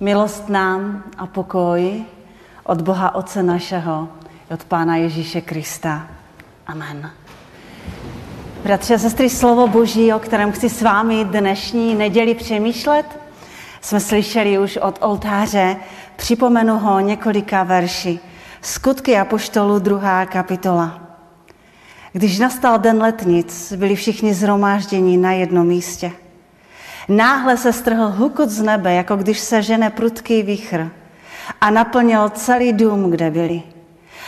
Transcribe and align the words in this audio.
Milost 0.00 0.48
nám 0.48 1.02
a 1.16 1.26
pokoj 1.26 2.04
od 2.64 2.82
Boha 2.82 3.14
Otce 3.14 3.42
našeho 3.42 4.08
od 4.50 4.64
Pána 4.64 4.96
Ježíše 4.96 5.40
Krista. 5.40 6.06
Amen. 6.66 7.10
Bratři 8.62 8.94
a 8.94 8.98
sestry, 8.98 9.30
slovo 9.30 9.68
Boží, 9.68 10.12
o 10.12 10.18
kterém 10.18 10.52
chci 10.52 10.68
s 10.68 10.82
vámi 10.82 11.24
dnešní 11.24 11.94
neděli 11.94 12.34
přemýšlet, 12.34 13.20
jsme 13.80 14.00
slyšeli 14.00 14.58
už 14.58 14.76
od 14.76 14.98
oltáře, 15.02 15.76
připomenu 16.16 16.78
ho 16.78 17.00
několika 17.00 17.62
verši. 17.62 18.18
Skutky 18.62 19.18
Apoštolu, 19.18 19.78
druhá 19.78 20.26
kapitola. 20.26 21.00
Když 22.12 22.38
nastal 22.38 22.78
den 22.78 22.98
letnic, 22.98 23.72
byli 23.76 23.94
všichni 23.96 24.34
zhromážděni 24.34 25.16
na 25.16 25.32
jednom 25.32 25.66
místě. 25.66 26.12
Náhle 27.08 27.56
se 27.56 27.72
strhl 27.72 28.10
hukot 28.16 28.50
z 28.50 28.62
nebe, 28.62 28.94
jako 28.94 29.16
když 29.16 29.38
se 29.38 29.62
žene 29.62 29.90
prudký 29.90 30.42
vichr 30.42 30.90
a 31.60 31.70
naplnil 31.70 32.28
celý 32.28 32.72
dům, 32.72 33.10
kde 33.10 33.30
byli. 33.30 33.62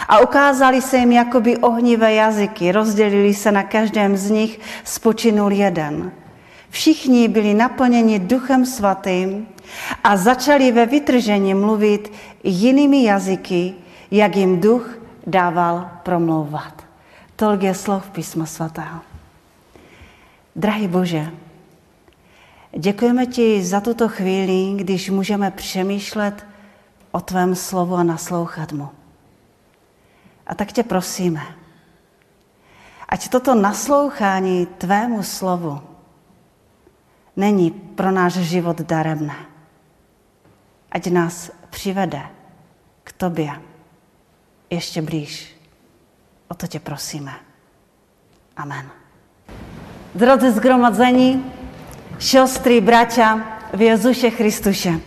A 0.08 0.18
ukázali 0.18 0.82
se 0.82 0.96
jim 0.96 1.12
jakoby 1.12 1.56
ohnivé 1.56 2.14
jazyky, 2.14 2.72
rozdělili 2.72 3.34
se 3.34 3.52
na 3.52 3.62
každém 3.62 4.16
z 4.16 4.30
nich, 4.30 4.60
spočinul 4.84 5.52
jeden. 5.52 6.12
Všichni 6.70 7.28
byli 7.28 7.54
naplněni 7.54 8.18
duchem 8.18 8.66
svatým 8.66 9.46
a 10.04 10.16
začali 10.16 10.72
ve 10.72 10.86
vytržení 10.86 11.54
mluvit 11.54 12.12
jinými 12.44 13.04
jazyky, 13.04 13.74
jak 14.10 14.36
jim 14.36 14.60
duch 14.60 14.98
dával 15.26 15.90
promlouvat. 16.02 16.84
Tolik 17.36 17.62
je 17.62 17.74
slov 17.74 18.10
písma 18.10 18.46
svatého. 18.46 19.00
Drahý 20.56 20.88
Bože, 20.88 21.30
děkujeme 22.78 23.26
ti 23.26 23.64
za 23.64 23.80
tuto 23.80 24.08
chvíli, 24.08 24.82
když 24.84 25.10
můžeme 25.10 25.50
přemýšlet 25.50 26.46
o 27.10 27.20
tvém 27.20 27.54
slovu 27.54 27.94
a 27.94 28.02
naslouchat 28.02 28.72
mu. 28.72 28.88
A 30.46 30.54
tak 30.54 30.72
tě 30.72 30.82
prosíme, 30.82 31.42
ať 33.08 33.28
toto 33.28 33.54
naslouchání 33.54 34.66
tvému 34.66 35.22
slovu 35.22 35.82
není 37.36 37.70
pro 37.70 38.10
náš 38.10 38.32
život 38.32 38.80
daremné. 38.80 39.36
Ať 40.90 41.06
nás 41.06 41.50
přivede 41.70 42.22
k 43.04 43.12
tobě 43.12 43.50
ještě 44.70 45.02
blíž. 45.02 45.56
O 46.48 46.54
to 46.54 46.66
tě 46.66 46.80
prosíme. 46.80 47.32
Amen. 48.56 48.90
Drodzy 50.14 50.50
zgromadzeni, 50.50 51.44
siostry, 52.20 52.82
bracia 52.82 53.38
w 53.74 53.80
Jezusie 53.80 54.30
Chrystusie. 54.30 54.98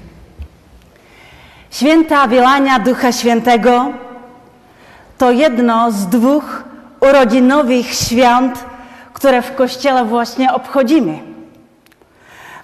Święta 1.72 2.28
Wielania 2.28 2.80
Ducha 2.80 3.12
Świętego 3.12 3.86
to 5.18 5.32
jedno 5.32 5.92
z 5.92 6.08
dwóch 6.08 6.64
urodzinowych 7.00 7.94
świąt, 7.94 8.66
które 9.14 9.42
w 9.42 9.56
Kościele 9.56 10.06
właśnie 10.06 10.54
obchodzimy. 10.54 11.20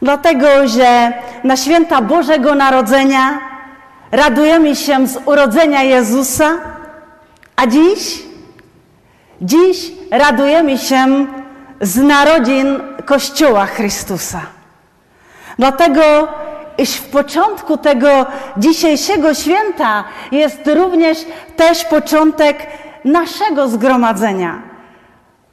Dlatego, 0.02 0.67
że 0.67 1.13
na 1.44 1.58
święta 1.58 2.02
Bożego 2.02 2.56
Narodzenia 2.56 3.39
radujemy 4.11 4.75
się 4.75 5.08
z 5.08 5.17
urodzenia 5.25 5.84
Jezusa, 5.84 6.52
a 7.56 7.67
dziś, 7.67 8.23
dziś 9.41 9.91
radujemy 10.11 10.78
się 10.78 11.28
z 11.81 11.97
narodzin 11.97 12.80
Kościoła 13.05 13.66
Chrystusa. 13.66 14.41
Dlatego, 15.58 16.02
iż 16.77 16.95
w 16.95 17.09
początku 17.09 17.77
tego 17.77 18.25
dzisiejszego 18.58 19.33
święta 19.33 20.03
jest 20.31 20.67
również 20.67 21.17
też 21.55 21.85
początek 21.85 22.67
naszego 23.05 23.67
zgromadzenia, 23.67 24.62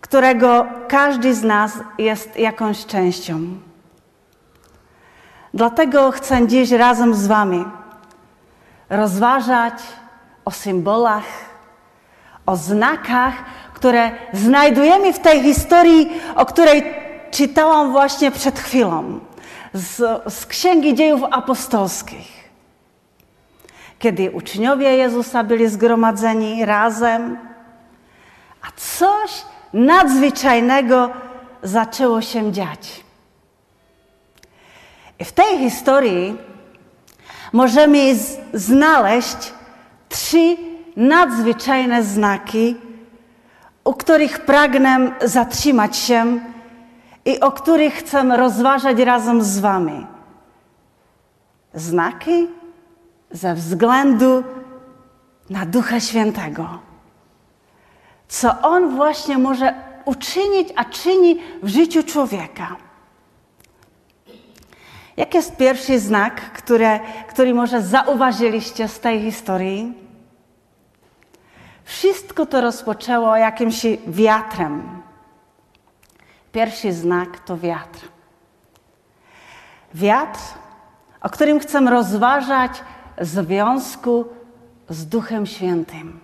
którego 0.01 0.67
każdy 0.89 1.35
z 1.35 1.43
nas 1.43 1.73
jest 1.99 2.37
jakąś 2.37 2.87
częścią. 2.87 3.41
Dlatego 5.55 6.11
chcę 6.11 6.47
dziś 6.47 6.71
razem 6.71 7.15
z 7.15 7.27
Wami 7.27 7.65
rozważać 8.91 9.75
o 10.45 10.51
symbolach, 10.51 11.25
o 12.47 12.57
znakach, 12.57 13.35
które 13.87 14.11
znajdujemy 14.33 15.13
w 15.13 15.19
tej 15.19 15.43
historii, 15.43 16.09
o 16.37 16.47
której 16.47 16.95
czytałam 17.31 17.93
właśnie 17.93 18.31
przed 18.31 18.59
chwilą 18.59 19.21
z, 19.75 19.97
z 20.35 20.47
Księgi 20.47 20.95
Dziejów 20.95 21.23
Apostolskich. 21.31 22.51
Kiedy 23.99 24.31
uczniowie 24.31 24.97
Jezusa 24.97 25.45
byli 25.45 25.69
zgromadzeni 25.69 26.65
razem, 26.65 27.39
a 28.63 28.67
coś 28.77 29.31
nadzwyczajnego 29.73 31.11
zaczęło 31.63 32.21
się 32.21 32.53
dziać. 32.53 33.05
I 35.19 35.25
w 35.25 35.33
tej 35.33 35.59
historii 35.59 36.37
możemy 37.53 38.15
znaleźć 38.53 39.53
trzy 40.09 40.57
nadzwyczajne 40.97 42.03
znaki, 42.03 42.86
u 43.87 43.95
których 43.95 44.45
pragnę 44.45 45.13
zatrzymać 45.25 45.97
się 45.97 46.41
i 47.25 47.41
o 47.41 47.53
których 47.53 47.95
chcę 47.95 48.37
rozważać 48.37 48.99
razem 48.99 49.43
z 49.43 49.59
Wami. 49.59 50.07
Znaki 51.75 52.49
ze 53.31 53.55
względu 53.55 54.45
na 55.51 55.67
Ducha 55.67 56.01
Świętego. 56.01 56.79
Co 58.29 58.61
On 58.63 58.97
właśnie 58.97 59.39
może 59.39 59.75
uczynić, 60.05 60.69
a 60.77 60.85
czyni 60.85 61.41
w 61.63 61.69
życiu 61.69 62.03
człowieka. 62.03 62.77
Jaki 65.17 65.37
jest 65.37 65.57
pierwszy 65.57 65.99
znak, 65.99 66.53
który, 66.53 67.01
który 67.29 67.55
może 67.55 67.83
zauważyliście 67.83 68.89
z 68.89 69.01
tej 69.01 69.21
historii? 69.21 70.06
Wszystko 71.87 72.47
to 72.47 72.61
rozpoczęło 72.61 73.37
jakimś 73.37 73.87
wiatrem. 74.07 75.03
Pierwszy 76.53 76.93
znak 76.93 77.39
to 77.39 77.59
wiatr. 77.59 78.01
Wiatr, 79.95 80.41
o 81.21 81.29
którym 81.31 81.61
chcę 81.61 81.81
rozważać 81.81 82.73
w 83.19 83.27
związku 83.27 84.25
z 84.89 85.07
Duchem 85.07 85.47
Świętym. 85.47 86.21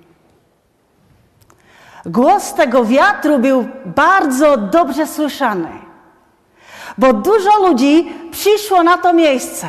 Głos 2.06 2.54
tego 2.54 2.84
wiatru 2.84 3.38
był 3.38 3.68
bardzo 3.84 4.56
dobrze 4.56 5.06
słyszany, 5.06 5.70
bo 6.98 7.12
dużo 7.12 7.68
ludzi 7.68 8.12
przyszło 8.30 8.82
na 8.82 8.98
to 8.98 9.12
miejsce. 9.12 9.68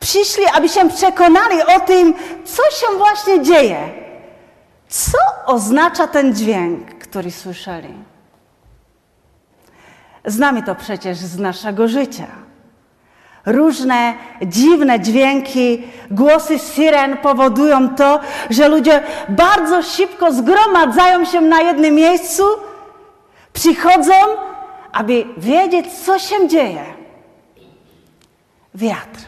Przyszli, 0.00 0.44
aby 0.54 0.68
się 0.68 0.88
przekonali 0.88 1.62
o 1.76 1.80
tym, 1.80 2.14
co 2.44 2.62
się 2.62 2.98
właśnie 2.98 3.42
dzieje. 3.42 4.03
Co 4.94 5.18
oznacza 5.46 6.06
ten 6.06 6.34
dźwięk, 6.34 6.94
który 6.94 7.30
słyszeli? 7.30 7.94
Znamy 10.24 10.62
to 10.62 10.74
przecież 10.74 11.18
z 11.18 11.38
naszego 11.38 11.88
życia. 11.88 12.26
Różne 13.46 14.14
dziwne 14.42 15.00
dźwięki, 15.00 15.82
głosy 16.10 16.58
syren 16.58 17.16
powodują 17.16 17.94
to, 17.94 18.20
że 18.50 18.68
ludzie 18.68 19.02
bardzo 19.28 19.82
szybko 19.82 20.32
zgromadzają 20.32 21.24
się 21.24 21.40
na 21.40 21.60
jednym 21.60 21.94
miejscu, 21.94 22.42
przychodzą, 23.52 24.14
aby 24.92 25.24
wiedzieć, 25.36 25.92
co 25.92 26.18
się 26.18 26.48
dzieje. 26.48 26.84
Wiatr. 28.74 29.20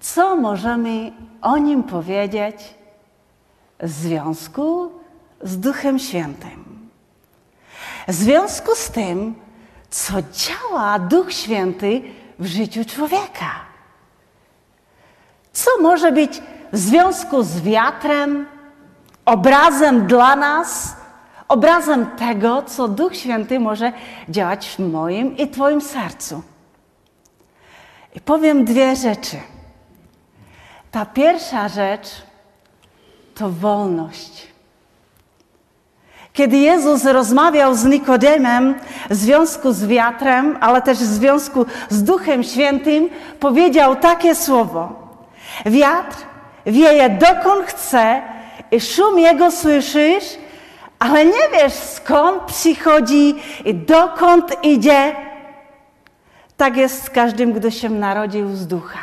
Co 0.00 0.36
możemy 0.36 1.12
o 1.42 1.56
nim 1.56 1.82
powiedzieć 1.82 2.74
w 3.80 3.90
związku 3.90 4.92
z 5.42 5.58
Duchem 5.58 5.98
Świętym? 5.98 6.88
W 8.08 8.12
związku 8.12 8.74
z 8.74 8.90
tym, 8.90 9.34
co 9.90 10.12
działa 10.32 10.98
Duch 10.98 11.32
Święty 11.32 12.02
w 12.38 12.46
życiu 12.46 12.84
człowieka. 12.84 13.50
Co 15.52 15.70
może 15.82 16.12
być 16.12 16.42
w 16.72 16.78
związku 16.78 17.42
z 17.42 17.60
wiatrem, 17.60 18.46
obrazem 19.24 20.06
dla 20.06 20.36
nas, 20.36 20.96
obrazem 21.48 22.06
tego, 22.06 22.62
co 22.62 22.88
Duch 22.88 23.16
Święty 23.16 23.60
może 23.60 23.92
działać 24.28 24.68
w 24.68 24.78
moim 24.78 25.36
i 25.36 25.48
Twoim 25.48 25.80
sercu. 25.80 26.42
I 28.14 28.20
powiem 28.20 28.64
dwie 28.64 28.96
rzeczy. 28.96 29.36
Ta 30.90 31.06
pierwsza 31.06 31.68
rzecz 31.68 32.08
to 33.34 33.50
wolność. 33.50 34.54
Kiedy 36.32 36.56
Jezus 36.56 37.04
rozmawiał 37.04 37.74
z 37.74 37.84
Nikodemem 37.84 38.74
w 39.10 39.14
związku 39.14 39.72
z 39.72 39.86
wiatrem, 39.86 40.58
ale 40.60 40.82
też 40.82 40.98
w 40.98 41.02
związku 41.02 41.66
z 41.88 42.02
Duchem 42.02 42.42
Świętym, 42.42 43.08
powiedział 43.40 43.96
takie 43.96 44.34
słowo. 44.34 44.92
Wiatr 45.66 46.16
wieje 46.66 47.10
dokąd 47.10 47.66
chce 47.66 48.22
i 48.70 48.80
szum 48.80 49.18
jego 49.18 49.50
słyszysz, 49.50 50.24
ale 50.98 51.24
nie 51.24 51.48
wiesz 51.52 51.72
skąd 51.72 52.42
przychodzi 52.42 53.34
i 53.64 53.74
dokąd 53.74 54.64
idzie. 54.64 55.16
Tak 56.56 56.76
jest 56.76 57.04
z 57.04 57.10
każdym, 57.10 57.54
kto 57.54 57.70
się 57.70 57.90
narodził 57.90 58.56
z 58.56 58.66
ducha. 58.66 58.98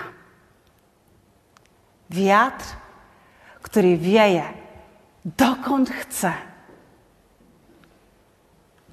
Wiatr, 2.09 2.65
który 3.71 3.97
wieje 3.97 4.43
dokąd 5.25 5.89
chce. 5.89 6.33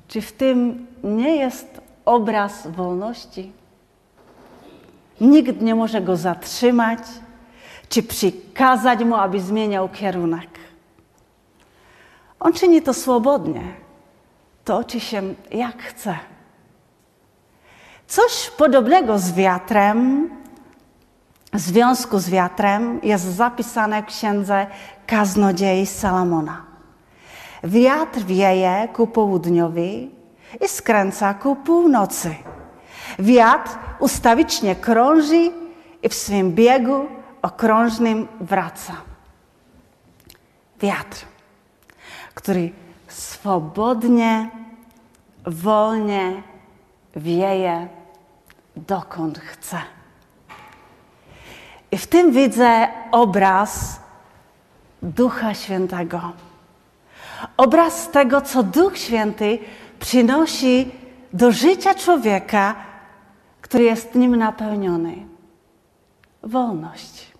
Czy 0.08 0.20
w 0.20 0.32
tym 0.32 0.86
nie 1.02 1.36
jest 1.36 1.80
obraz 2.04 2.66
wolności? 2.66 3.52
Nikt 5.20 5.60
nie 5.60 5.75
może 5.75 6.00
go 6.00 6.16
zatrzymać, 6.16 6.98
czy 7.88 8.02
przykazać 8.02 9.04
mu, 9.04 9.14
aby 9.14 9.40
zmieniał 9.40 9.88
kierunek. 9.88 10.50
On 12.40 12.52
czyni 12.52 12.82
to 12.82 12.94
swobodnie, 12.94 13.62
toczy 14.64 15.00
się 15.00 15.22
jak 15.50 15.82
chce. 15.82 16.19
Coś 18.06 18.50
podobnego 18.56 19.19
z 19.19 19.32
wiatrem, 19.32 20.30
związku 21.54 22.18
z 22.18 22.30
wiatrem 22.30 23.00
jest 23.02 23.24
zapisane 23.24 24.02
w 24.02 24.06
księdze 24.06 24.66
Kaznodziei 25.06 25.86
Salomona. 25.86 26.64
Wiatr 27.64 28.20
wieje 28.20 28.88
ku 28.92 29.06
południowi 29.06 30.10
i 30.64 30.68
skręca 30.68 31.34
ku 31.34 31.56
północy. 31.56 32.34
Wiatr 33.18 33.78
ustawicznie 33.98 34.76
krąży 34.76 35.50
i 36.02 36.08
w 36.08 36.14
swym 36.14 36.52
biegu 36.52 37.06
okrążnym 37.42 38.28
wraca. 38.40 38.92
Wiatr, 40.80 41.24
który 42.34 42.72
swobodnie, 43.08 44.50
wolnie 45.46 46.42
wieje 47.16 47.88
dokąd 48.76 49.38
chce. 49.38 49.97
I 51.90 51.99
w 51.99 52.06
tym 52.06 52.32
widzę 52.32 52.88
obraz 53.11 54.00
Ducha 55.02 55.55
Świętego. 55.55 56.32
Obraz 57.56 58.11
tego, 58.11 58.40
co 58.40 58.62
Duch 58.62 58.99
Święty 58.99 59.58
przynosi 60.00 60.90
do 61.32 61.52
życia 61.52 61.94
człowieka, 61.94 62.75
który 63.61 63.85
jest 63.85 64.14
nim 64.14 64.37
napełniony. 64.37 65.14
Wolność. 66.43 67.32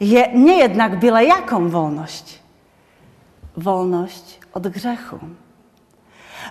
Je, 0.00 0.32
nie 0.34 0.56
jednak 0.56 0.98
byle 0.98 1.24
jaką 1.24 1.68
wolność. 1.68 2.38
Wolność 3.56 4.40
od 4.54 4.68
grzechu. 4.68 5.18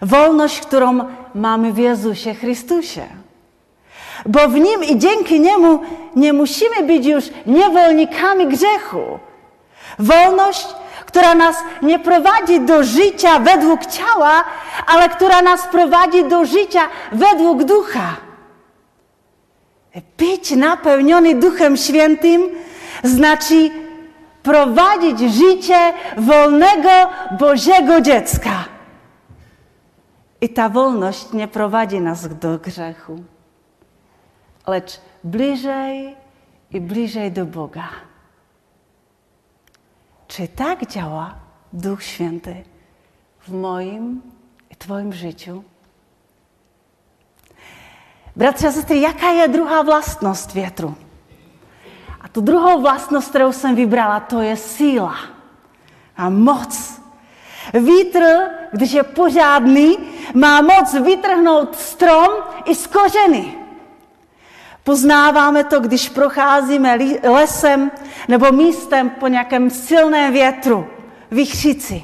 Wolność, 0.02 0.60
którą 0.60 1.00
mamy 1.36 1.74
w 1.74 1.78
Jezusie 1.78 2.34
Chrystusie. 2.34 3.08
Bo 4.26 4.48
w 4.48 4.54
Nim 4.54 4.84
i 4.84 4.98
dzięki 4.98 5.40
Niemu 5.40 5.80
nie 6.16 6.34
musimy 6.34 6.84
być 6.84 7.06
już 7.06 7.26
niewolnikami 7.46 8.48
grzechu. 8.48 9.20
Wolność, 10.00 10.68
która 11.06 11.36
nas 11.36 11.56
nie 11.82 12.00
prowadzi 12.00 12.62
do 12.62 12.84
życia 12.84 13.40
według 13.40 13.86
ciała, 13.86 14.44
ale 14.88 15.10
która 15.10 15.42
nas 15.42 15.68
prowadzi 15.68 16.24
do 16.24 16.46
życia 16.46 16.82
według 17.12 17.64
ducha. 17.64 18.16
Być 20.18 20.52
napełniony 20.52 21.36
Duchem 21.36 21.78
Świętym 21.78 22.42
znaczy 23.04 23.70
prowadzić 24.44 25.20
życie 25.20 25.94
wolnego 26.18 26.90
Bożego 27.40 28.02
dziecka. 28.02 28.66
I 30.42 30.50
ta 30.50 30.70
wolność 30.70 31.34
nie 31.34 31.48
prowadzi 31.48 32.02
nas 32.02 32.28
do 32.40 32.58
grzechu, 32.58 33.20
lecz 34.68 35.02
bliżej 35.24 36.16
i 36.72 36.82
bliżej 36.82 37.32
do 37.32 37.46
Boga. 37.46 37.90
Czy 40.28 40.48
tak 40.48 40.88
działa 40.88 41.36
Duch 41.74 42.04
Święty 42.04 42.64
w 43.40 43.52
moim 43.52 44.22
i 44.70 44.76
Twoim 44.76 45.14
życiu? 45.14 45.64
Bracia, 48.36 48.72
sestry, 48.72 49.00
jaka 49.00 49.32
je 49.32 49.48
druhá 49.48 49.82
vlastnost 49.82 50.54
větru? 50.54 50.96
A 52.22 52.28
tu 52.28 52.42
druhou 52.42 52.82
vlastnost, 52.82 53.30
kterou 53.30 53.52
jsem 53.52 53.76
vybrala, 53.76 54.20
to 54.20 54.42
je 54.42 54.58
síla 54.58 55.16
a 56.18 56.30
moc. 56.30 57.02
Vítr, 57.74 58.24
když 58.72 58.92
je 58.92 59.04
pořádný, 59.04 59.98
má 60.34 60.62
moc 60.62 60.94
vytrhnout 60.94 61.76
strom 61.76 62.30
i 62.66 62.76
z 62.76 62.88
kořeny. 62.88 63.61
Poznáváme 64.84 65.64
to, 65.64 65.80
když 65.80 66.10
procházíme 66.10 66.98
lesem 67.24 67.92
nebo 68.28 68.52
místem 68.52 69.10
po 69.10 69.28
nějakém 69.28 69.70
silném 69.70 70.34
větru, 70.34 70.88
vychřici. 71.32 72.04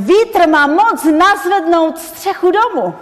Vítr 0.00 0.48
má 0.48 0.66
moc 0.66 1.04
nazvednout 1.04 1.98
střechu 1.98 2.50
domu, 2.50 2.94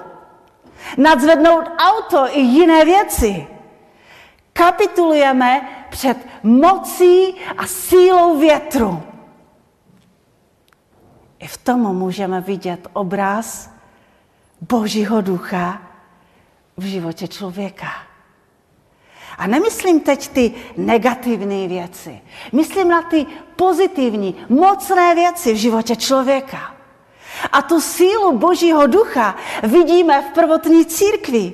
nadzvednout 0.97 1.65
auto 1.79 2.27
i 2.31 2.41
jiné 2.41 2.85
věci. 2.85 3.47
Kapitulujeme 4.53 5.69
před 5.91 6.19
mocí 6.43 7.35
a 7.59 7.67
sílou 7.67 8.39
větru. 8.39 9.03
I 11.39 11.47
v 11.47 11.57
tom 11.57 11.97
můžeme 11.97 12.41
vidět 12.41 12.89
obraz 12.93 13.71
Božího 14.61 15.21
ducha 15.21 15.83
v 16.77 16.85
životě 16.85 17.29
člověka. 17.29 18.06
A 19.38 19.47
nemyslím 19.47 20.00
teď 20.00 20.29
ty 20.29 20.55
negativní 20.77 21.69
věci. 21.69 22.21
Myslím 22.53 22.88
na 22.88 23.03
ty 23.03 23.27
pozitivní, 23.56 24.47
mocné 24.49 25.15
věci 25.15 25.53
v 25.53 25.56
životě 25.56 25.97
člověka. 25.97 26.75
A 27.53 27.62
tu 27.62 27.81
sílu 27.81 28.33
Božího 28.33 28.87
ducha 28.87 29.37
vidíme 29.62 30.23
v 30.23 30.35
prvotní 30.35 30.87
církvi, 30.87 31.53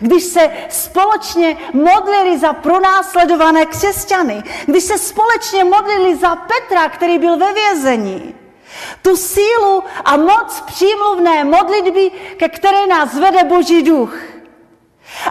když 0.00 0.24
se 0.24 0.50
společně 0.68 1.56
modlili 1.72 2.38
za 2.38 2.52
pronásledované 2.52 3.66
křesťany, 3.66 4.42
když 4.66 4.84
se 4.84 4.98
společně 4.98 5.64
modlili 5.64 6.16
za 6.16 6.36
Petra, 6.36 6.88
který 6.88 7.18
byl 7.18 7.36
ve 7.36 7.52
vězení. 7.52 8.34
Tu 9.02 9.16
sílu 9.16 9.84
a 10.04 10.16
moc 10.16 10.60
přímluvné 10.66 11.44
modlitby, 11.44 12.10
ke 12.36 12.48
které 12.48 12.86
nás 12.86 13.14
vede 13.14 13.44
Boží 13.44 13.82
duch. 13.82 14.20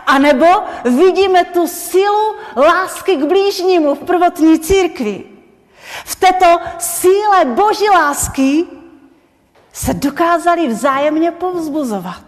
A 0.05 0.17
nebo 0.19 0.45
vidíme 0.83 1.45
tu 1.45 1.67
sílu 1.67 2.35
lásky 2.57 3.15
k 3.15 3.25
blížnímu 3.25 3.95
v 3.95 3.99
prvotní 3.99 4.59
církvi. 4.59 5.23
V 6.05 6.15
této 6.15 6.59
síle 6.77 7.45
Boží 7.45 7.89
lásky 7.89 8.65
se 9.73 9.93
dokázali 9.93 10.67
vzájemně 10.67 11.31
povzbuzovat. 11.31 12.23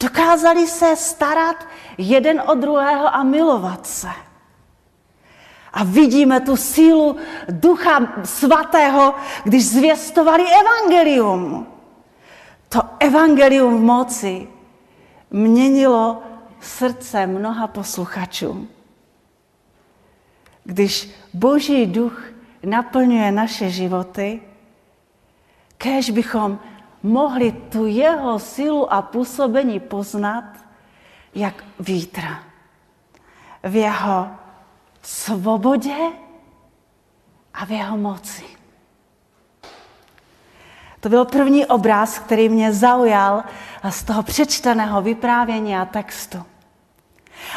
Dokázali 0.00 0.66
se 0.66 0.96
starat 0.96 1.56
jeden 1.98 2.42
o 2.46 2.54
druhého 2.54 3.14
a 3.14 3.22
milovat 3.22 3.86
se. 3.86 4.08
A 5.72 5.84
vidíme 5.84 6.40
tu 6.40 6.56
sílu 6.56 7.16
Ducha 7.48 8.00
Svatého, 8.24 9.14
když 9.44 9.68
zvěstovali 9.68 10.44
evangelium. 10.60 11.66
To 12.68 12.80
evangelium 12.98 13.78
v 13.78 13.80
moci 13.80 14.48
měnilo 15.32 16.22
srdce 16.60 17.26
mnoha 17.26 17.66
posluchačů. 17.66 18.68
Když 20.64 21.10
Boží 21.34 21.86
duch 21.86 22.24
naplňuje 22.62 23.32
naše 23.32 23.70
životy, 23.70 24.40
kež 25.78 26.10
bychom 26.10 26.58
mohli 27.02 27.52
tu 27.52 27.86
jeho 27.86 28.38
sílu 28.38 28.92
a 28.92 29.02
působení 29.02 29.80
poznat 29.80 30.44
jak 31.34 31.64
vítra. 31.80 32.44
V 33.62 33.76
jeho 33.76 34.30
svobodě 35.02 35.96
a 37.54 37.64
v 37.64 37.70
jeho 37.70 37.96
moci. 37.96 38.61
To 41.02 41.08
byl 41.08 41.24
první 41.24 41.66
obraz, 41.66 42.18
který 42.18 42.48
mě 42.48 42.72
zaujal 42.72 43.42
z 43.90 44.04
toho 44.04 44.22
přečteného 44.22 45.02
vyprávění 45.02 45.76
a 45.76 45.84
textu. 45.84 46.42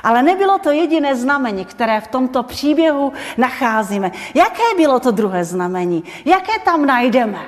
Ale 0.03 0.23
nebylo 0.23 0.59
to 0.59 0.71
jediné 0.71 1.15
znamení, 1.15 1.65
které 1.65 2.01
v 2.01 2.07
tomto 2.07 2.43
příběhu 2.43 3.13
nacházíme. 3.37 4.11
Jaké 4.33 4.63
bylo 4.77 4.99
to 4.99 5.11
druhé 5.11 5.45
znamení? 5.45 6.03
Jaké 6.25 6.59
tam 6.59 6.85
najdeme? 6.85 7.41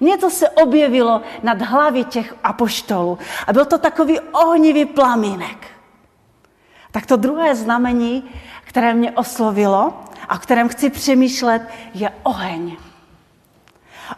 Něco 0.00 0.30
se 0.30 0.50
objevilo 0.50 1.22
nad 1.42 1.62
hlavy 1.62 2.04
těch 2.04 2.34
apoštolů 2.44 3.18
a 3.46 3.52
byl 3.52 3.64
to 3.64 3.78
takový 3.78 4.20
ohnivý 4.20 4.84
plamínek. 4.84 5.66
Tak 6.90 7.06
to 7.06 7.16
druhé 7.16 7.56
znamení, 7.56 8.24
které 8.64 8.94
mě 8.94 9.12
oslovilo 9.12 9.92
a 10.28 10.34
o 10.34 10.38
kterém 10.38 10.68
chci 10.68 10.90
přemýšlet, 10.90 11.62
je 11.94 12.12
oheň. 12.22 12.76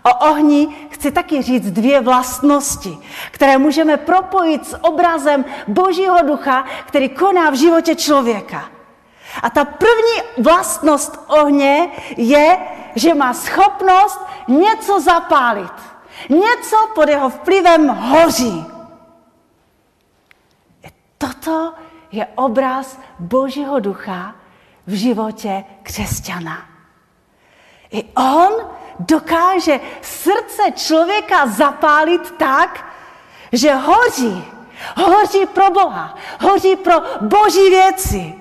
O 0.03 0.15
ohni 0.31 0.89
chci 0.91 1.11
taky 1.11 1.43
říct 1.43 1.71
dvě 1.71 2.01
vlastnosti, 2.01 2.99
které 3.31 3.59
můžeme 3.59 3.97
propojit 3.97 4.67
s 4.67 4.85
obrazem 4.85 5.45
Božího 5.69 6.23
ducha, 6.23 6.65
který 6.87 7.09
koná 7.09 7.51
v 7.51 7.55
životě 7.55 7.95
člověka. 7.95 8.71
A 9.43 9.51
ta 9.51 9.65
první 9.65 10.43
vlastnost 10.43 11.21
ohně 11.27 11.89
je, 12.17 12.59
že 12.95 13.15
má 13.15 13.35
schopnost 13.35 14.21
něco 14.49 15.01
zapálit. 15.01 15.73
Něco 16.29 16.77
pod 16.95 17.09
jeho 17.09 17.31
vplyvem 17.31 17.89
hoří. 17.89 18.67
Toto 21.19 21.73
je 22.13 22.27
obraz 22.35 22.99
Božího 23.19 23.81
ducha 23.81 24.35
v 24.87 24.93
životě 24.93 25.65
křesťana. 25.83 26.59
I 27.91 28.05
on 28.15 28.53
dokáže 28.99 29.81
srdce 30.03 30.63
člověka 30.75 31.47
zapálit 31.47 32.31
tak, 32.31 32.85
že 33.53 33.75
hoří. 33.75 34.45
Hoří 34.97 35.47
pro 35.47 35.71
Boha, 35.71 36.15
hoří 36.41 36.77
pro 36.77 36.95
boží 37.21 37.71
věci. 37.71 38.35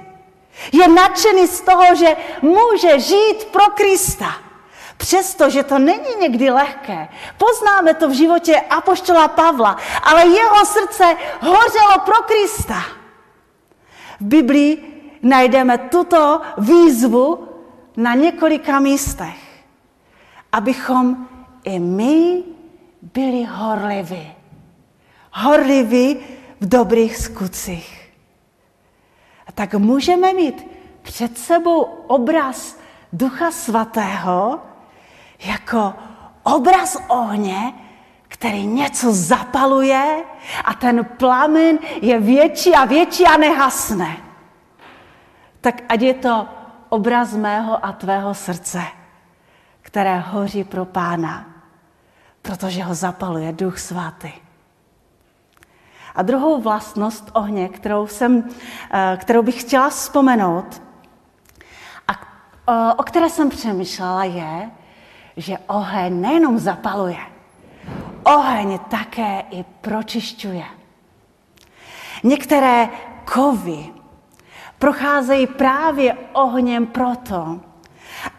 Je 0.72 0.88
nadšený 0.88 1.48
z 1.48 1.62
toho, 1.62 1.96
že 1.96 2.16
může 2.42 3.00
žít 3.00 3.46
pro 3.52 3.66
Krista. 3.66 4.36
Přestože 4.98 5.64
to 5.64 5.80
není 5.80 6.16
někdy 6.20 6.50
lehké. 6.50 7.08
Poznáme 7.38 7.94
to 7.94 8.10
v 8.10 8.14
životě 8.14 8.62
Apoštola 8.70 9.28
Pavla, 9.28 9.78
ale 10.04 10.28
jeho 10.28 10.66
srdce 10.66 11.18
hořelo 11.42 12.00
pro 12.06 12.16
Krista. 12.16 12.84
V 14.20 14.26
Biblii 14.26 14.96
najdeme 15.22 15.78
tuto 15.78 16.42
výzvu 16.58 17.48
na 17.98 18.14
několika 18.14 18.80
místech, 18.80 19.38
abychom 20.56 21.28
i 21.64 21.80
my 21.80 22.44
byli 23.14 23.44
horliví. 23.44 24.32
Horliví 25.34 26.18
v 26.60 26.66
dobrých 26.70 27.18
skutcích. 27.18 28.12
A 29.48 29.52
tak 29.52 29.74
můžeme 29.74 30.34
mít 30.34 30.68
před 31.02 31.38
sebou 31.38 31.82
obraz 32.08 32.80
Ducha 33.14 33.52
Svatého 33.52 34.60
jako 35.40 35.94
obraz 36.44 36.98
ohně, 37.08 37.74
který 38.28 38.66
něco 38.66 39.14
zapaluje 39.14 40.24
a 40.66 40.74
ten 40.74 41.06
plamen 41.06 41.80
je 42.02 42.20
větší 42.20 42.76
a 42.76 42.86
větší 42.86 43.26
a 43.26 43.38
nehasne 43.38 44.26
tak 45.66 45.82
ať 45.90 46.02
je 46.02 46.14
to 46.22 46.46
obraz 46.94 47.34
mého 47.34 47.74
a 47.82 47.90
tvého 47.98 48.34
srdce, 48.38 48.86
které 49.86 50.20
hoří 50.20 50.64
pro 50.64 50.86
pána, 50.86 51.46
protože 52.42 52.84
ho 52.84 52.96
zapaluje 52.96 53.54
Duch 53.54 53.80
Svatý. 53.80 54.32
A 56.16 56.22
druhou 56.22 56.62
vlastnost 56.62 57.30
ohně, 57.34 57.70
kterou, 57.70 58.08
jsem, 58.08 58.50
eh, 58.92 59.18
kterou 59.22 59.44
bych 59.44 59.62
chtěla 59.62 59.90
vzpomenout, 59.90 60.82
a 62.68 63.00
o 63.00 63.04
které 63.04 63.30
jsem 63.30 63.50
přemýšlela, 63.50 64.24
je, 64.24 64.72
že 65.38 65.58
oheň 65.68 66.22
nejenom 66.22 66.60
zapaluje, 66.60 67.22
oheň 68.24 68.80
také 68.90 69.44
i 69.50 69.64
pročišťuje. 69.82 70.66
Některé 72.24 72.90
kovy 73.34 73.94
procházejí 74.80 75.48
právě 75.48 76.18
ohněm 76.34 76.88
proto, 76.88 77.60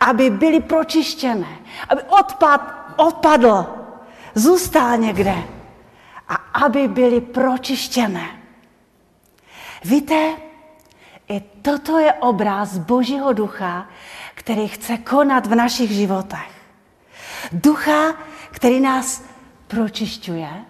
aby 0.00 0.30
byly 0.30 0.60
pročištěné, 0.60 1.58
aby 1.88 2.02
odpad, 2.02 2.60
odpadl, 2.96 3.66
zůstal 4.34 4.96
někde 4.96 5.42
a 6.28 6.34
aby 6.34 6.88
byly 6.88 7.20
pročištěné. 7.20 8.42
Víte, 9.84 10.36
i 11.28 11.40
toto 11.40 11.98
je 11.98 12.12
obraz 12.12 12.78
Božího 12.78 13.32
ducha, 13.32 13.86
který 14.34 14.68
chce 14.68 14.96
konat 14.96 15.46
v 15.46 15.54
našich 15.54 15.90
životech. 15.90 16.50
Ducha, 17.52 18.14
který 18.50 18.80
nás 18.80 19.22
pročišťuje, 19.66 20.64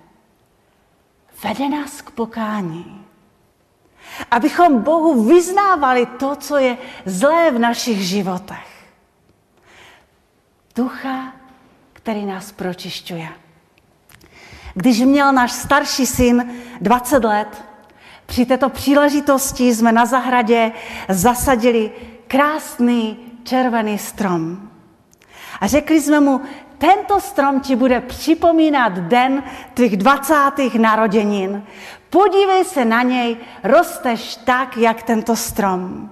vede 1.45 1.69
nás 1.69 2.01
k 2.03 2.11
pokání. 2.11 3.07
Abychom 4.31 4.83
Bohu 4.83 5.25
vyznávali 5.25 6.07
to, 6.07 6.37
co 6.37 6.57
je 6.57 6.79
zlé 7.07 7.51
v 7.51 7.59
našich 7.59 8.09
životech. 8.09 8.76
Ducha, 10.77 11.33
který 11.93 12.27
nás 12.27 12.53
pročišťuje. 12.53 13.29
Když 14.75 15.01
měl 15.01 15.33
náš 15.33 15.53
starší 15.53 16.07
syn 16.07 16.51
20 16.81 17.25
let, 17.25 17.65
při 18.27 18.47
této 18.47 18.69
příležitosti 18.69 19.75
jsme 19.75 19.93
na 19.93 20.07
zahradě 20.07 20.73
zasadili 21.09 21.91
krásný 22.29 23.19
červený 23.45 23.99
strom. 23.99 24.71
A 25.61 25.67
řekli 25.67 26.03
jsme 26.03 26.21
mu, 26.21 26.41
tento 26.79 27.21
strom 27.21 27.61
ti 27.61 27.77
bude 27.77 28.01
připomínat 28.01 28.93
den 28.93 29.43
tvých 29.75 29.97
20. 29.97 30.35
narozenin. 30.79 31.63
Podívej 32.11 32.65
se 32.65 32.85
na 32.85 33.03
něj, 33.03 33.37
rosteš 33.63 34.37
tak, 34.37 34.77
jak 34.77 35.03
tento 35.03 35.37
strom. 35.37 36.11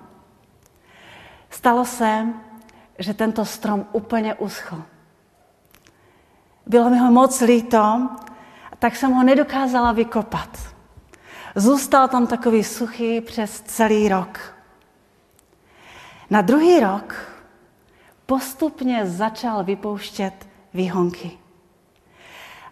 Stalo 1.51 1.85
se, 1.85 2.27
že 2.99 3.15
tento 3.15 3.45
strom 3.45 3.87
úplně 3.93 4.35
uschl. 4.35 4.83
Bylo 6.67 6.91
mi 6.91 6.99
ho 6.99 7.11
moc 7.11 7.41
líto, 7.41 8.09
tak 8.79 8.97
jsem 8.97 9.13
ho 9.13 9.23
nedokázala 9.23 9.93
vykopat. 9.93 10.59
Zůstal 11.55 12.09
tam 12.09 12.27
takový 12.27 12.65
suchý 12.65 13.21
přes 13.21 13.61
celý 13.61 14.09
rok. 14.09 14.55
Na 16.31 16.41
druhý 16.41 16.81
rok 16.81 17.15
postupně 18.27 19.07
začal 19.07 19.65
vypouštět 19.65 20.47
výhonky. 20.75 21.39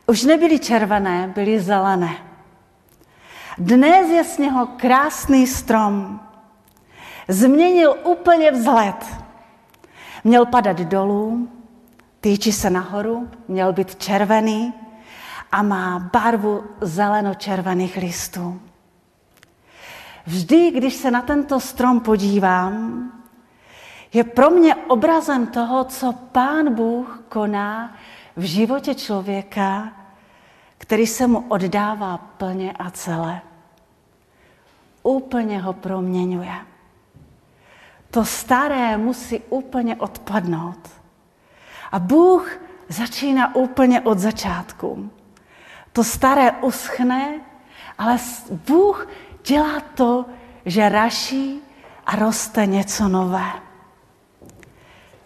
Už 0.07 0.23
nebyly 0.23 0.59
červené, 0.59 1.33
byly 1.35 1.61
zelené. 1.61 2.17
Dnes 3.59 4.11
je 4.11 4.25
z 4.25 4.39
něho 4.39 4.67
krásný 4.67 5.47
strom. 5.47 6.21
Změnil 7.29 7.97
úplně 8.05 8.51
vzhled. 8.51 9.22
Měl 10.25 10.47
padat 10.47 10.77
dolů, 10.77 11.49
týči 12.21 12.53
se 12.53 12.71
nahoru, 12.71 13.31
měl 13.49 13.73
být 13.73 13.97
červený 13.97 14.75
a 15.53 15.63
má 15.63 15.99
barvu 15.99 16.65
zeleno-červených 16.81 17.97
listů. 17.97 18.61
Vždy, 20.27 20.71
když 20.71 20.95
se 20.95 21.11
na 21.11 21.23
tento 21.23 21.61
strom 21.61 22.01
podívám, 22.01 23.09
je 24.13 24.25
pro 24.25 24.51
mě 24.51 24.75
obrazem 24.75 25.47
toho, 25.47 25.85
co 25.85 26.13
Pán 26.13 26.75
Bůh 26.75 27.25
koná 27.29 27.97
v 28.37 28.43
životě 28.43 28.95
člověka, 28.95 29.93
který 30.79 31.07
se 31.07 31.27
mu 31.27 31.45
oddává 31.49 32.19
plně 32.19 32.73
a 32.73 32.91
celé. 32.91 33.41
Úplně 35.03 35.61
ho 35.61 35.73
proměňuje. 35.73 36.72
To 38.13 38.25
staré 38.25 38.97
musí 38.97 39.41
úplně 39.49 39.97
odpadnout. 39.97 40.91
A 41.93 41.99
Bůh 41.99 42.61
začíná 42.89 43.55
úplně 43.55 44.01
od 44.01 44.19
začátku. 44.19 45.11
To 45.93 46.05
staré 46.05 46.53
uschne, 46.53 47.41
ale 47.99 48.19
Bůh 48.51 49.09
dělá 49.45 49.81
to, 49.81 50.25
že 50.65 50.89
raší 50.89 51.61
a 52.07 52.17
roste 52.17 52.67
něco 52.67 53.09
nové. 53.09 53.53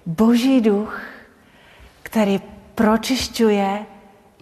Boží 0.06 0.60
duch, 0.60 1.00
který 2.02 2.40
pročišťuje 2.74 3.86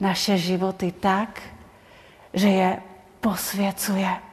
naše 0.00 0.38
životy 0.38 0.92
tak, 0.92 1.42
že 2.34 2.48
je 2.48 2.82
posvěcuje. 3.20 4.23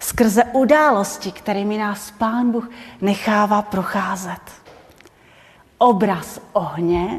Skrze 0.00 0.44
události, 0.44 1.32
kterými 1.32 1.78
nás 1.78 2.10
Pán 2.10 2.50
Bůh 2.50 2.70
nechává 3.00 3.62
procházet. 3.62 4.40
Obraz 5.78 6.40
ohně, 6.52 7.18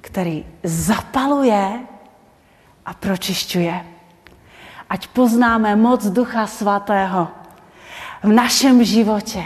který 0.00 0.46
zapaluje 0.62 1.80
a 2.86 2.94
pročišťuje. 2.94 3.86
Ať 4.90 5.06
poznáme 5.06 5.76
moc 5.76 6.06
Ducha 6.06 6.46
Svatého 6.46 7.28
v 8.22 8.28
našem 8.28 8.84
životě 8.84 9.44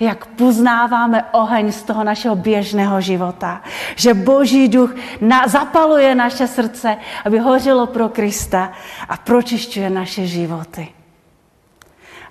jak 0.00 0.26
poznáváme 0.26 1.24
oheň 1.32 1.72
z 1.72 1.82
toho 1.82 2.04
našeho 2.04 2.36
běžného 2.36 3.00
života. 3.00 3.62
Že 3.96 4.14
Boží 4.14 4.68
duch 4.68 4.94
na, 5.20 5.48
zapaluje 5.48 6.14
naše 6.14 6.46
srdce, 6.46 6.96
aby 7.24 7.38
hořilo 7.38 7.86
pro 7.86 8.08
Krista 8.08 8.72
a 9.08 9.16
pročišťuje 9.16 9.90
naše 9.90 10.26
životy. 10.26 10.88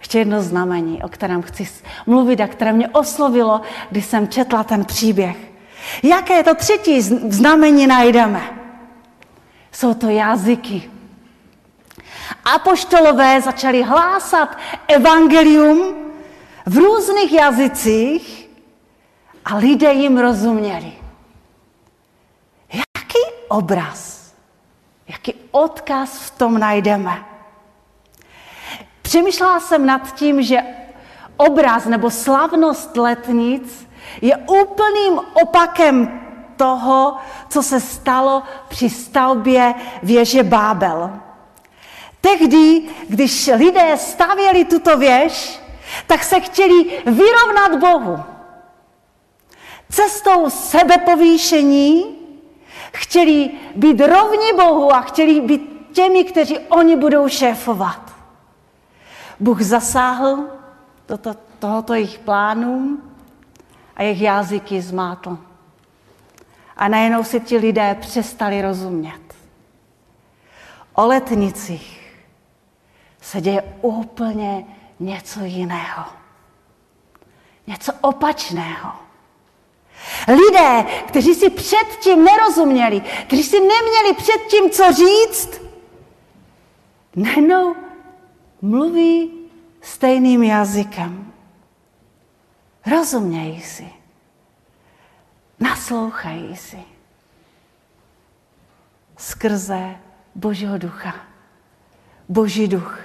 Ještě 0.04 0.20
jedno 0.20 0.42
znamení, 0.42 1.04
o 1.04 1.10
kterém 1.10 1.42
chci 1.42 1.68
mluvit 2.06 2.42
a 2.42 2.48
které 2.48 2.74
mě 2.74 2.88
oslovilo, 2.88 3.62
když 3.90 4.06
jsem 4.06 4.28
četla 4.28 4.64
ten 4.64 4.86
příběh. 4.86 5.38
Jaké 6.04 6.44
to 6.44 6.56
třetí 6.56 7.02
znamení 7.02 7.88
najdeme? 7.88 8.42
Jsou 9.72 9.94
to 9.94 10.10
jazyky. 10.10 10.92
Apoštolové 12.56 13.42
začali 13.42 13.84
hlásat 13.84 14.58
evangelium 14.88 15.96
v 16.66 16.78
různých 16.78 17.32
jazycích 17.32 18.50
a 19.46 19.56
lidé 19.56 19.94
jim 19.94 20.18
rozuměli. 20.18 20.94
Jaký 22.74 23.24
obraz, 23.48 24.34
jaký 25.08 25.34
odkaz 25.52 26.20
v 26.20 26.32
tom 26.32 26.60
najdeme? 26.60 27.33
Přemýšlela 29.14 29.60
jsem 29.60 29.86
nad 29.86 30.16
tím, 30.16 30.42
že 30.42 30.58
obraz 31.38 31.86
nebo 31.86 32.10
slavnost 32.10 32.98
letnic 32.98 33.88
je 34.22 34.38
úplným 34.38 35.20
opakem 35.34 36.22
toho, 36.58 37.18
co 37.50 37.64
se 37.64 37.80
stalo 37.80 38.44
při 38.68 38.90
stavbě 38.90 39.74
věže 40.04 40.44
Bábel. 40.44 41.20
Tehdy, 42.22 42.82
když 43.10 43.52
lidé 43.56 43.98
stavěli 43.98 44.66
tuto 44.66 44.98
věž, 44.98 45.60
tak 46.08 46.24
se 46.24 46.40
chtěli 46.40 47.02
vyrovnat 47.06 47.76
Bohu. 47.80 48.20
Cestou 49.90 50.50
sebepovýšení 50.50 52.16
chtěli 52.94 53.52
být 53.76 54.02
rovni 54.02 54.54
Bohu 54.54 54.94
a 54.94 55.02
chtěli 55.02 55.42
být 55.42 55.90
těmi, 55.92 56.24
kteří 56.24 56.60
oni 56.60 56.96
budou 56.96 57.28
šéfovat. 57.28 58.03
Bůh 59.44 59.62
zasáhl 59.62 60.38
do 61.08 61.18
to, 61.18 61.36
tohoto 61.60 61.94
jejich 61.94 62.20
plánu 62.20 62.98
a 63.96 64.04
jejich 64.04 64.22
jazyky 64.22 64.82
zmátl. 64.82 65.38
A 66.78 66.88
najednou 66.88 67.24
si 67.24 67.40
ti 67.40 67.58
lidé 67.58 67.98
přestali 68.02 68.62
rozumět. 68.62 69.36
O 70.94 71.08
letnicích 71.08 72.16
se 73.22 73.42
děje 73.42 73.64
úplně 73.82 74.66
něco 75.00 75.40
jiného. 75.40 76.06
Něco 77.68 77.94
opačného. 78.02 78.92
Lidé, 80.28 80.84
kteří 81.08 81.36
si 81.36 81.50
předtím 81.50 82.24
nerozuměli, 82.24 83.02
kteří 83.28 83.44
si 83.44 83.60
neměli 83.60 84.14
předtím 84.18 84.70
co 84.70 84.84
říct, 84.94 85.62
najednou 87.16 87.83
mluví 88.64 89.32
stejným 89.82 90.44
jazykem. 90.44 91.34
Rozumějí 92.92 93.62
si. 93.62 93.88
Naslouchají 95.60 96.56
si. 96.56 96.80
Skrze 99.18 99.96
Božího 100.36 100.78
ducha. 100.78 101.16
Boží 102.30 102.68
duch 102.68 103.00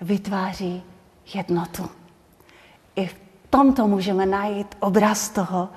vytváří 0.00 0.82
jednotu. 1.34 1.90
I 2.96 3.06
v 3.06 3.16
tomto 3.50 3.86
můžeme 3.86 4.26
najít 4.26 4.76
obraz 4.80 5.28
toho, 5.28 5.68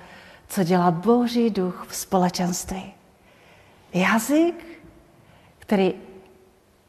co 0.48 0.64
dělá 0.64 0.92
Boží 0.92 1.50
duch 1.50 1.86
v 1.88 1.96
společenství. 1.96 2.94
Jazyk, 3.94 4.66
který 5.60 5.94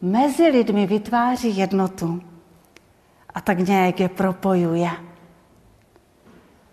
mezi 0.02 0.49
lidmi 0.49 0.87
vytváří 0.87 1.56
jednotu 1.56 2.23
a 3.35 3.40
tak 3.40 3.59
nějak 3.59 4.00
je 4.00 4.09
propojuje. 4.09 4.90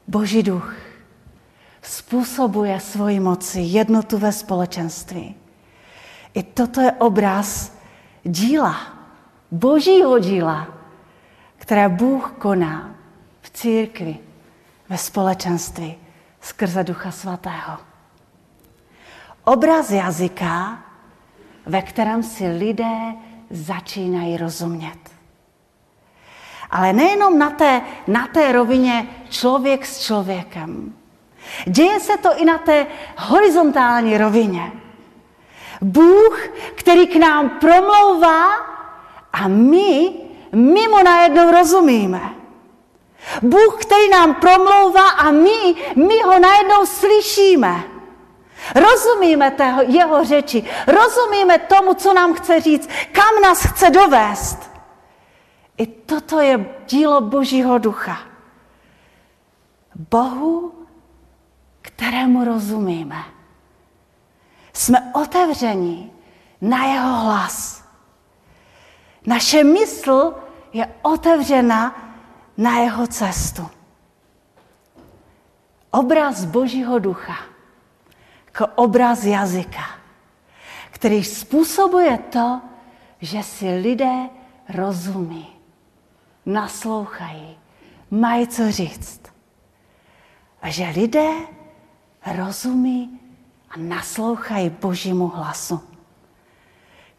Boží 0.08 0.44
duch 0.44 0.76
způsobuje 1.82 2.80
svoji 2.80 3.20
moci 3.20 3.60
jednotu 3.60 4.18
ve 4.18 4.32
společenství. 4.32 5.36
I 6.34 6.44
toto 6.44 6.82
je 6.82 6.92
obraz 6.92 7.74
díla, 8.24 8.78
božího 9.52 10.20
díla, 10.20 10.68
které 11.58 11.90
Bůh 11.90 12.34
koná 12.40 12.96
v 13.42 13.50
církvi, 13.50 14.18
ve 14.90 14.98
společenství 14.98 15.96
skrze 16.42 16.84
Ducha 16.84 17.12
Svatého. 17.12 17.78
Obraz 19.44 19.92
jazyka 19.92 20.80
ve 21.70 21.82
kterém 21.82 22.24
si 22.24 22.48
lidé 22.48 23.14
začínají 23.50 24.38
rozumět. 24.38 25.00
Ale 26.72 26.94
nejenom 26.94 27.38
na 27.38 27.50
té, 27.50 27.82
na 28.08 28.28
té 28.28 28.52
rovině 28.52 29.08
člověk 29.30 29.86
s 29.86 30.06
člověkem. 30.06 30.94
Děje 31.66 32.00
se 32.00 32.18
to 32.18 32.30
i 32.38 32.46
na 32.46 32.58
té 32.58 32.88
horizontální 33.18 34.18
rovině. 34.18 34.72
Bůh, 35.82 36.50
který 36.76 37.08
k 37.08 37.16
nám 37.16 37.50
promlouvá 37.50 38.54
a 39.34 39.48
my 39.48 40.14
mimo 40.52 41.04
najednou 41.04 41.52
rozumíme. 41.52 42.22
Bůh, 43.42 43.78
který 43.82 44.10
nám 44.10 44.36
promlouvá 44.36 45.10
a 45.10 45.32
my, 45.32 45.76
my 45.96 46.22
ho 46.26 46.40
najednou 46.40 46.86
slyšíme. 46.86 47.84
Rozumíme 48.76 49.52
tého, 49.52 49.82
jeho 49.82 50.26
řeči, 50.26 50.64
rozumíme 50.88 51.60
tomu, 51.60 51.94
co 51.94 52.14
nám 52.14 52.34
chce 52.34 52.62
říct, 52.62 52.90
kam 53.12 53.42
nás 53.42 53.64
chce 53.66 53.90
dovést. 53.90 54.70
I 55.78 55.86
toto 55.88 56.40
je 56.40 56.66
dílo 56.88 57.22
Božího 57.22 57.78
ducha. 57.78 58.20
Bohu, 60.10 60.86
kterému 61.82 62.46
rozumíme. 62.46 63.24
Jsme 64.74 65.12
otevření 65.14 66.12
na 66.62 66.86
jeho 66.86 67.22
hlas. 67.22 67.84
Naše 69.26 69.64
mysl 69.64 70.34
je 70.74 70.94
otevřena 71.02 71.96
na 72.58 72.78
jeho 72.78 73.08
cestu. 73.08 73.70
Obraz 75.92 76.46
Božího 76.46 77.00
ducha 77.00 77.36
jako 78.50 78.68
obraz 78.76 79.24
jazyka, 79.24 79.86
který 80.92 81.24
způsobuje 81.24 82.18
to, 82.18 82.62
že 83.22 83.44
si 83.44 83.70
lidé 83.70 84.30
rozumí, 84.70 85.48
naslouchají, 86.46 87.58
mají 88.12 88.48
co 88.48 88.72
říct. 88.72 89.22
A 90.62 90.70
že 90.70 90.90
lidé 90.90 91.32
rozumí 92.36 93.20
a 93.70 93.74
naslouchají 93.78 94.70
Božímu 94.70 95.28
hlasu. 95.28 95.82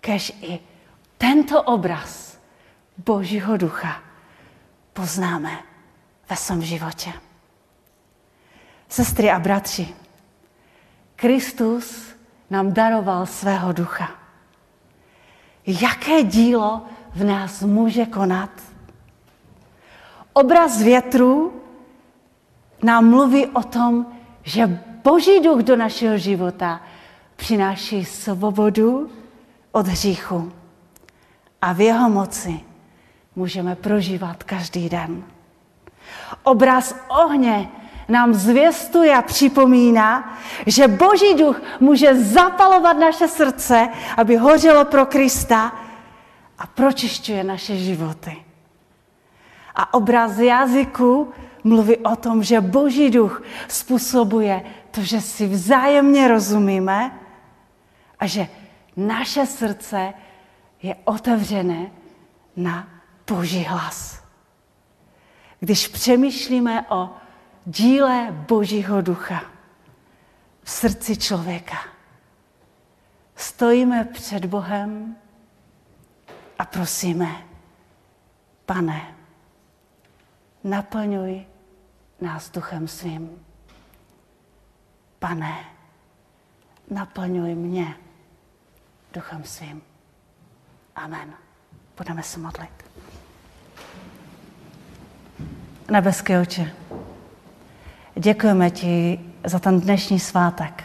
Kež 0.01 0.33
i 0.41 0.61
tento 1.19 1.63
obraz 1.63 2.39
Božího 2.99 3.57
ducha 3.57 4.03
poznáme 4.93 5.63
ve 6.31 6.37
svém 6.37 6.63
životě. 6.63 7.13
Sestry 8.89 9.31
a 9.31 9.39
bratři, 9.39 9.95
Kristus 11.21 12.17
nám 12.51 12.73
daroval 12.73 13.27
svého 13.27 13.73
ducha. 13.73 14.09
Jaké 15.67 16.23
dílo 16.23 16.83
v 17.15 17.25
nás 17.25 17.63
může 17.63 18.07
konat? 18.07 18.51
Obraz 20.33 20.83
větru 20.83 21.53
nám 22.83 23.11
mluví 23.11 23.47
o 23.47 23.63
tom, 23.63 24.07
že 24.43 24.81
Boží 25.05 25.41
duch 25.41 25.61
do 25.61 25.77
našeho 25.77 26.19
života 26.19 26.81
přináší 27.37 28.05
svobodu 28.05 29.11
od 29.73 29.87
hříchu. 29.87 30.53
A 31.63 31.73
v 31.73 31.81
jeho 31.81 32.11
moci 32.11 32.61
můžeme 33.37 33.77
prožívat 33.77 34.45
každý 34.45 34.89
den. 34.89 35.25
Obraz 36.43 36.95
ohně 37.09 37.69
nám 38.11 38.35
zvěstuje 38.35 39.17
a 39.17 39.23
připomíná, 39.23 40.39
že 40.67 40.89
Boží 40.89 41.35
duch 41.35 41.63
může 41.81 42.15
zapalovat 42.15 42.97
naše 42.99 43.29
srdce, 43.29 43.89
aby 44.17 44.37
hořelo 44.37 44.85
pro 44.85 45.07
Krista 45.07 45.73
a 46.59 46.67
pročišťuje 46.67 47.45
naše 47.45 47.77
životy. 47.77 48.45
A 49.75 49.95
obraz 49.95 50.39
jazyku 50.39 51.33
mluví 51.65 51.97
o 51.97 52.17
tom, 52.17 52.43
že 52.43 52.61
Boží 52.61 53.11
duch 53.11 53.43
způsobuje 53.69 54.63
to, 54.91 55.03
že 55.03 55.21
si 55.21 55.47
vzájemně 55.47 56.29
rozumíme 56.29 57.21
a 58.19 58.27
že 58.27 58.49
naše 58.97 59.47
srdce 59.47 60.15
je 60.83 60.97
otevřené 61.05 61.91
na 62.57 62.89
Boží 63.27 63.65
hlas. 63.65 64.21
když 65.61 65.89
přemýšlíme 65.89 66.85
o 66.89 67.11
díle 67.71 68.29
Božího 68.31 69.01
ducha 69.01 69.43
v 70.63 70.71
srdci 70.71 71.17
člověka. 71.17 71.77
Stojíme 73.37 74.05
před 74.05 74.45
Bohem 74.45 75.17
a 76.59 76.65
prosíme, 76.65 77.47
pane, 78.67 79.15
naplňuj 80.65 81.47
nás 82.21 82.51
duchem 82.51 82.89
svým. 82.89 83.45
Pane, 85.19 85.65
naplňuj 86.91 87.55
mě 87.55 87.95
duchem 89.13 89.45
svým. 89.45 89.83
Amen. 90.97 91.35
Budeme 91.97 92.23
se 92.23 92.39
modlit. 92.39 92.91
Nebeské 95.91 96.41
oče, 96.41 96.73
děkujeme 98.21 98.71
ti 98.71 99.21
za 99.45 99.59
ten 99.59 99.81
dnešní 99.81 100.21
svátek. 100.21 100.85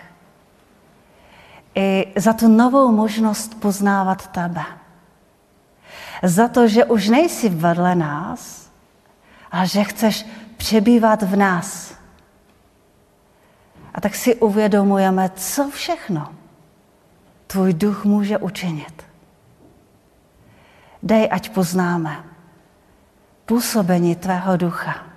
I 1.76 2.14
za 2.16 2.34
tu 2.34 2.48
novou 2.48 2.92
možnost 2.92 3.60
poznávat 3.60 4.28
tebe. 4.28 4.64
Za 6.24 6.48
to, 6.48 6.68
že 6.68 6.86
už 6.86 7.10
nejsi 7.10 7.50
vedle 7.50 7.96
nás, 7.96 8.72
ale 9.52 9.68
že 9.68 9.84
chceš 9.84 10.26
přebývat 10.58 11.22
v 11.22 11.36
nás. 11.36 11.96
A 13.94 14.02
tak 14.02 14.16
si 14.16 14.36
uvědomujeme, 14.36 15.30
co 15.36 15.70
všechno 15.70 16.36
tvůj 17.48 17.74
duch 17.74 18.06
může 18.06 18.38
učinit. 18.38 19.04
Dej, 21.04 21.30
ať 21.32 21.50
poznáme 21.50 22.24
působení 23.46 24.16
tvého 24.16 24.58
ducha 24.58 25.15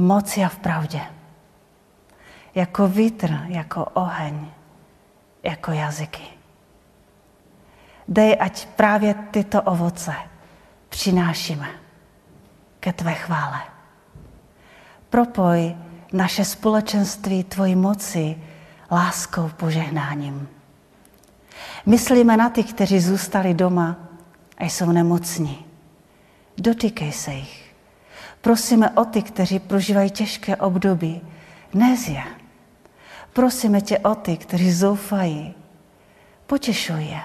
moci 0.00 0.44
a 0.44 0.48
v 0.48 0.58
pravdě. 0.58 1.00
Jako 2.54 2.88
vítr, 2.88 3.38
jako 3.46 3.84
oheň, 3.84 4.46
jako 5.42 5.72
jazyky. 5.72 6.22
Dej, 8.08 8.36
ať 8.40 8.66
právě 8.66 9.14
tyto 9.14 9.62
ovoce 9.62 10.14
přinášíme 10.88 11.68
ke 12.80 12.92
tvé 12.92 13.14
chvále. 13.14 13.60
Propoj 15.10 15.76
naše 16.12 16.44
společenství 16.44 17.44
tvojí 17.44 17.76
moci 17.76 18.42
láskou, 18.90 19.50
požehnáním. 19.56 20.48
Myslíme 21.86 22.36
na 22.36 22.50
ty, 22.50 22.64
kteří 22.64 23.00
zůstali 23.00 23.54
doma 23.54 23.96
a 24.58 24.64
jsou 24.64 24.92
nemocní. 24.92 25.64
Dotýkej 26.58 27.12
se 27.12 27.32
jich. 27.32 27.69
Prosíme 28.40 28.90
o 28.90 29.04
ty, 29.04 29.22
kteří 29.22 29.58
prožívají 29.58 30.10
těžké 30.10 30.56
období. 30.56 31.20
Nez 31.74 32.08
je. 32.08 32.22
Prosíme 33.32 33.80
tě 33.80 33.98
o 33.98 34.14
ty, 34.14 34.36
kteří 34.36 34.72
zoufají. 34.72 35.54
Potěšuj 36.46 37.04
je. 37.04 37.20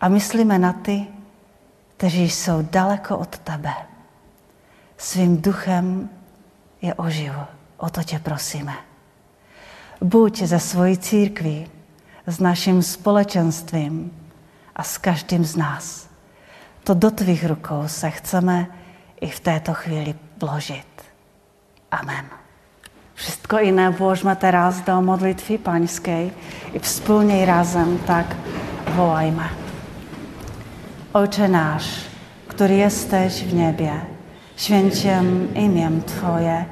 A 0.00 0.08
myslíme 0.08 0.58
na 0.58 0.72
ty, 0.72 1.06
kteří 1.96 2.30
jsou 2.30 2.62
daleko 2.62 3.18
od 3.18 3.38
tebe. 3.38 3.72
Svým 4.96 5.42
duchem 5.42 6.10
je 6.82 6.94
oživ. 6.94 7.32
O 7.76 7.90
to 7.90 8.02
tě 8.02 8.18
prosíme. 8.18 8.74
Buď 10.00 10.42
ze 10.42 10.58
svojí 10.58 10.98
církví, 10.98 11.66
s 12.26 12.40
naším 12.40 12.82
společenstvím 12.82 14.12
a 14.76 14.82
s 14.82 14.98
každým 14.98 15.44
z 15.44 15.56
nás. 15.56 16.08
To 16.84 16.94
do 16.94 17.10
tvých 17.10 17.46
rukou 17.46 17.88
se 17.88 18.10
chceme 18.10 18.66
i 19.20 19.28
v 19.28 19.40
této 19.40 19.74
chvíli 19.74 20.14
vložit. 20.40 20.86
Amen. 21.90 22.24
Wszystko 23.14 23.58
jiné 23.60 23.90
vložme 23.90 24.32
teraz 24.36 24.80
do 24.80 24.96
modlitwy 25.02 25.58
pańskiej 25.58 26.32
i 26.72 26.78
wspólnie 26.80 27.46
razem 27.46 27.98
tak 28.06 28.26
wołajmy. 28.96 29.44
Ojcze 31.12 31.48
nasz, 31.48 32.08
który 32.48 32.74
jesteś 32.74 33.44
w 33.44 33.54
niebie, 33.54 33.92
święciem 34.56 35.54
imię 35.54 35.90
Twoje, 36.06 36.64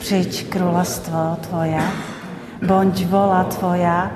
przyjdź 0.00 0.44
królestwo 0.44 1.36
Twoje, 1.42 1.80
bądź 2.62 3.06
wola 3.06 3.44
Twoja, 3.44 4.10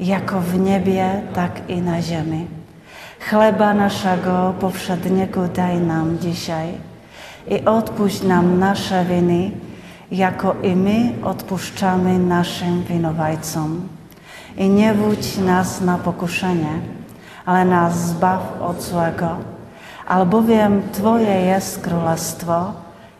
jako 0.00 0.40
w 0.40 0.58
niebie, 0.58 1.22
tak 1.34 1.70
i 1.70 1.80
na 1.80 2.02
ziemi. 2.02 2.46
Chleba 3.20 3.74
naszego 3.74 4.54
powszedniego 4.60 5.48
daj 5.48 5.80
nam 5.80 6.18
dzisiaj 6.18 6.93
i 7.48 7.64
odpuść 7.64 8.22
nam 8.22 8.58
nasze 8.58 9.04
winy, 9.04 9.50
jako 10.10 10.54
i 10.62 10.76
my 10.76 11.12
odpuszczamy 11.22 12.18
naszym 12.18 12.84
winowajcom. 12.84 13.88
I 14.56 14.68
nie 14.68 14.94
wódź 14.94 15.36
nas 15.36 15.80
na 15.80 15.98
pokuszenie, 15.98 16.72
ale 17.46 17.64
nas 17.64 18.08
zbaw 18.08 18.62
od 18.62 18.82
złego, 18.82 19.36
albowiem 20.06 20.82
Twoje 20.92 21.40
jest 21.40 21.80
królestwo 21.80 22.72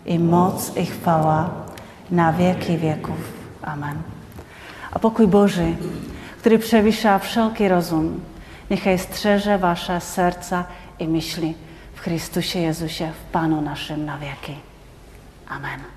i 0.07 0.19
moc 0.19 0.77
i 0.77 0.87
chwała 0.87 1.51
na 2.11 2.33
wieki 2.33 2.79
wieków. 2.79 3.33
Amen. 3.63 3.97
A 4.93 4.99
pokój 4.99 5.27
Boży, 5.27 5.75
który 6.39 6.59
przewyższa 6.59 7.19
wszelki 7.19 7.69
rozum, 7.69 8.21
niechaj 8.71 8.99
strzeże 8.99 9.59
wasze 9.59 10.01
serca 10.01 10.65
i 10.99 11.09
myśli 11.09 11.55
Chrystusie 12.05 12.59
Jezusie, 12.59 13.13
w 13.13 13.33
Panu 13.33 13.61
naszym 13.61 14.05
na 14.05 14.19
wieki. 14.19 14.57
Amen. 15.49 15.94